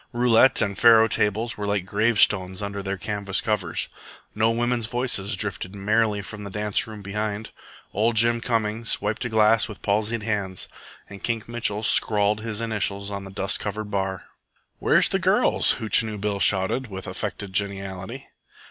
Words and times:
Roulette 0.13 0.63
and 0.63 0.75
faro 0.79 1.07
tables 1.07 1.59
were 1.59 1.67
like 1.67 1.85
gravestones 1.85 2.63
under 2.63 2.81
their 2.81 2.97
canvas 2.97 3.39
covers. 3.39 3.87
No 4.33 4.49
women's 4.49 4.87
voices 4.87 5.35
drifted 5.35 5.75
merrily 5.75 6.23
from 6.23 6.43
the 6.43 6.49
dance 6.49 6.87
room 6.87 7.03
behind. 7.03 7.51
Ol' 7.93 8.11
Jim 8.13 8.41
Cummings 8.41 8.99
wiped 8.99 9.23
a 9.25 9.29
glass 9.29 9.67
with 9.67 9.83
palsied 9.83 10.23
hands, 10.23 10.67
and 11.07 11.23
Kink 11.23 11.47
Mitchell 11.47 11.83
scrawled 11.83 12.41
his 12.41 12.61
initials 12.61 13.11
on 13.11 13.25
the 13.25 13.29
dust 13.31 13.59
covered 13.59 13.91
bar. 13.91 14.23
"Where's 14.79 15.07
the 15.09 15.19
girls?" 15.19 15.73
Hootchinoo 15.73 16.17
Bill 16.19 16.39
shouted, 16.39 16.87
with 16.87 17.05
affected 17.05 17.53
geniality. 17.53 18.27